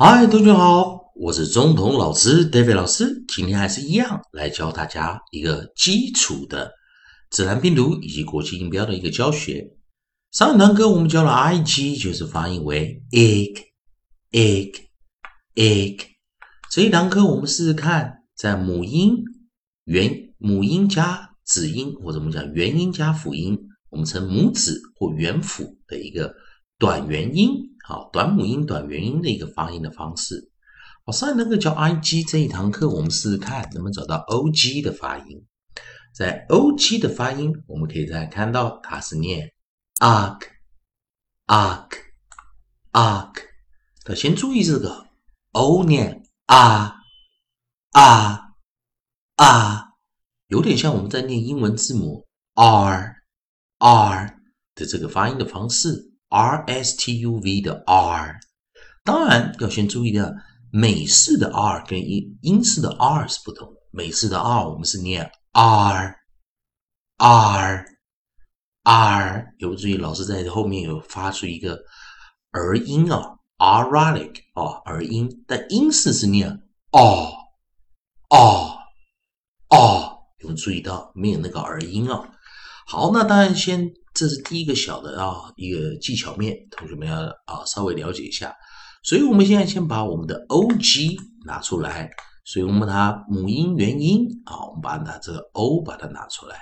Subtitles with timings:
[0.00, 6.70] 嗨，同学好，我是中童老师 David 老师，今天还是一样来教大家一个基础的
[7.30, 9.72] 自然拼读以及国际音标的一个教学。
[10.30, 14.76] 上一堂课我们教了 i g，就是发音为 egg，egg，egg。
[16.70, 19.16] 这一堂课我们试试看，在母音
[19.82, 23.58] 元母音加子音，或者我们讲元音加辅音，
[23.90, 26.32] 我们称母子或元辅的一个
[26.78, 27.50] 短元音。
[27.88, 30.52] 好，短母音、短元音的一个发音的方式。
[31.06, 35.46] 好，上一堂课教 i g 这一堂课，我们试试看能不能找到 o g 的发音。
[36.14, 39.50] 在 o g 的发音，我们可以再看到它是念
[40.00, 40.42] ark，ark，ark。
[44.04, 45.06] 可先注意这个
[45.52, 46.94] o 念啊
[47.92, 48.38] 啊
[49.36, 49.92] 啊，
[50.48, 53.16] 有点像我们在念英文字母 r
[53.78, 54.40] r
[54.74, 56.04] 的这个发音的方式。
[56.30, 58.38] R S T U V 的 R，
[59.02, 60.34] 当然要先注意的，
[60.70, 63.80] 美式的 R 跟英英式的 R 是不同的。
[63.90, 66.16] 美式的 R 我们是念 R
[67.16, 67.84] R
[68.82, 71.78] R，有注意老师在后面有发出一个
[72.50, 76.50] 儿音啊，Radic 啊儿音，但英式是念
[76.90, 77.32] R
[78.28, 78.78] R
[79.68, 82.28] R，有注意到没有那个儿音啊？
[82.86, 83.90] 好，那当然先。
[84.18, 88.52] 这是第一个小的啊，一个技巧面，同学们要啊稍微了解一下。
[89.04, 91.16] 所以，我们现在先把我们的 o g
[91.46, 92.10] 拿出来。
[92.44, 96.58] 所以我们把它母音元音啊，我们把它这个 o 把它拿出来。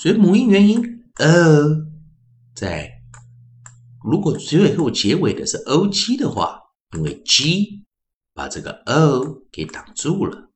[0.00, 1.26] 所以母音元音 o
[2.54, 2.90] 在
[4.02, 6.58] 如果最后结尾的是 o g 的话，
[6.96, 7.84] 因为 g
[8.32, 10.47] 把这个 o 给挡住了。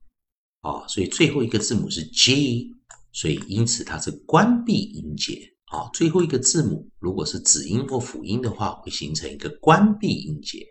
[0.63, 2.73] 啊，所以最后一个字母是 G，
[3.13, 5.91] 所以因此它是关闭音节啊。
[5.93, 10.65] 最后一个字母如果是子音或辅音的话，会形成一个关闭音节。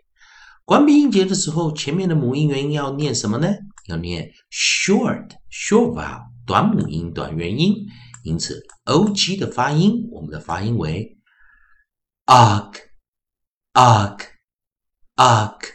[0.64, 3.48] 关闭音节的时候，前面的母音元音要念什么呢？
[3.88, 7.86] 要念 short short vowel 短母音短元音。
[8.24, 11.18] 因此 O G 的发音，我们的发音为
[12.26, 12.76] ark
[13.74, 14.20] ark
[15.16, 15.71] ark。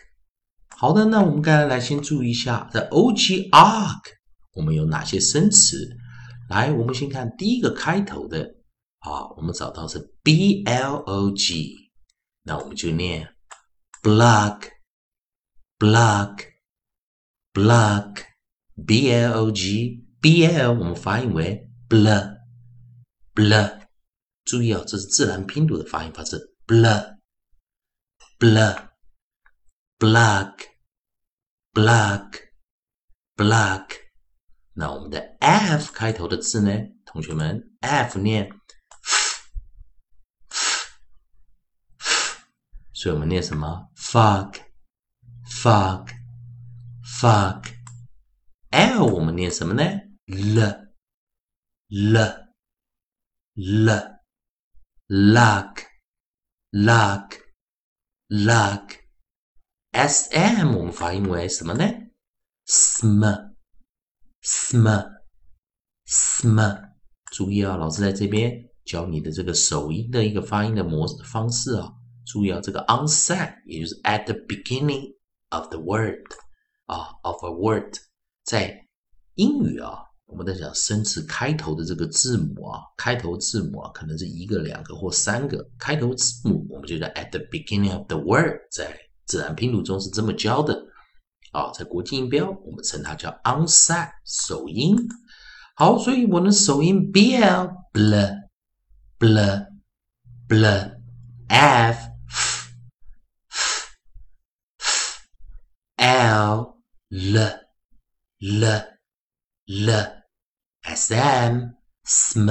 [0.79, 3.99] 好的，那我们刚才来先注意一下，在 o g ark
[4.53, 5.89] 我们有哪些生词？
[6.49, 8.43] 来，我们先看第一个开头的
[8.99, 11.75] 啊，我们找到是 b l o g，
[12.43, 13.27] 那我们就念
[14.03, 14.69] block
[15.79, 16.45] block
[17.51, 18.23] block
[18.85, 22.37] b l o g b l 我们发音为 bl
[23.33, 23.79] bl，
[24.45, 27.17] 注意啊，这是自然拼读的发音方式 bl
[28.37, 28.86] bl。
[29.99, 30.67] Black,
[31.73, 32.51] black,
[33.35, 34.07] black。
[34.73, 36.71] 那我们的 f 开头的字呢？
[37.05, 38.51] 同学们，f 念
[41.97, 42.45] f，
[42.93, 44.61] 所以我们念什么？fuck,
[45.47, 46.13] fuck,
[47.03, 47.73] fuck。
[48.69, 49.83] l 我们念什么呢
[50.27, 50.61] ？l,
[51.89, 52.49] l,
[53.55, 54.21] l,
[55.07, 55.85] luck,
[56.71, 57.39] luck,
[58.27, 59.06] luck。
[59.97, 61.83] S M 我们发音为什么呢
[62.67, 63.49] ？sm，sm，sm。
[67.31, 68.53] 注意啊，老师在这边
[68.85, 71.91] 教你的这个首音的一个发音的模方式啊。
[72.27, 75.15] 注意啊，这个 onset 也就是 at the beginning
[75.49, 76.21] of the word
[76.85, 77.91] 啊，of a word，
[78.43, 78.85] 在
[79.33, 79.97] 英语啊，
[80.27, 88.95] 我们在讲生词开头的这个字母啊，开头字母啊，可能是一个、两个或三个开头字母，我们就叫 at the beginning of the word，在
[89.27, 90.73] 自然拼读中是这么教的，
[91.51, 94.95] 啊，在国际音标我们称它叫 onset 首音。
[95.75, 98.47] 好，所以我的首音 bl bl
[99.19, 99.67] bl
[100.47, 100.97] bl
[101.49, 102.09] f
[105.97, 106.77] f l
[107.09, 107.67] l
[108.39, 108.65] l
[109.65, 110.17] l
[110.95, 111.73] sm
[112.05, 112.49] sm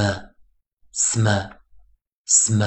[0.93, 1.51] sm
[2.27, 2.61] sm，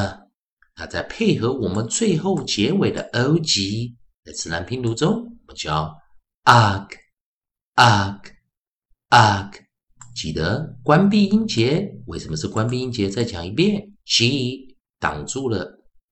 [0.76, 3.99] 那再配合我们最后结尾的 o g。
[4.26, 5.96] 在自然拼读中，我们叫
[6.44, 6.90] ark，ark，ark。
[10.14, 13.10] 记得关闭音节，为什么是关闭音节？
[13.10, 15.66] 再讲一遍，g 挡住了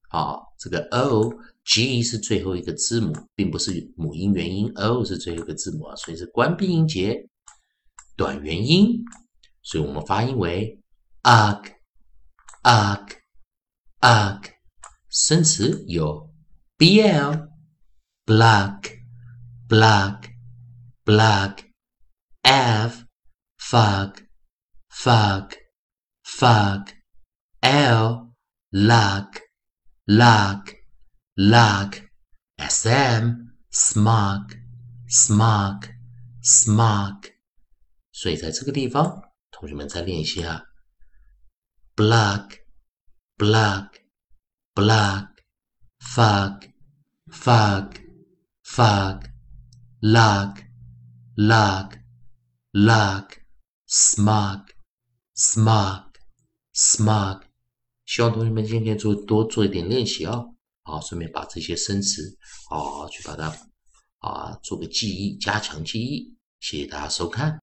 [0.09, 7.27] 啊，这个 o，g 是最后一个字母，并不是母音元音，o 是最后一个字母啊，所以是关闭音节，
[8.15, 9.03] 短元音，
[9.62, 10.80] 所以我们发音为
[11.24, 11.74] ark，ark，ark。
[15.10, 16.30] 生词有
[16.77, 17.50] bl。
[18.26, 18.99] black,
[19.69, 20.31] black,
[21.04, 21.64] black,
[22.43, 23.04] f,
[23.58, 24.22] fuck,
[24.88, 25.56] fuck,
[26.22, 26.93] fuck,
[27.60, 28.32] l,
[28.72, 29.40] luck,
[30.06, 30.75] luck,
[31.37, 32.02] luck.
[32.69, 34.54] sm, smug,
[35.08, 35.88] smug,
[36.43, 37.32] smug.
[38.12, 39.20] 所以在这个地方，
[39.50, 40.62] 同学们再练习啊，
[41.96, 42.58] block,
[43.37, 43.88] block,
[44.75, 45.28] block,
[45.99, 46.72] fog,
[47.32, 47.90] fog,
[48.77, 49.24] Fuck,
[50.01, 50.62] luck,
[51.35, 51.97] luck,
[52.74, 53.29] luck,
[53.88, 54.68] smug,
[55.35, 56.03] smug,
[56.75, 57.41] smug。
[58.06, 60.53] 希望同学们今天做多做一点练习哦，
[60.83, 62.21] 啊，顺便把这些生词
[62.69, 63.51] 啊去把它
[64.19, 66.38] 啊做个记忆，加强记忆。
[66.59, 67.56] 谢谢大家收看。